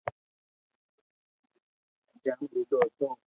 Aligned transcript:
جمم 2.25 2.47
ليدو 2.53 2.77
ھتو 2.85 3.07